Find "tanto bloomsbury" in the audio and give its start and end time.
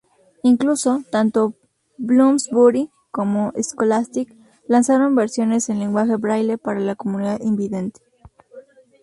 1.11-2.89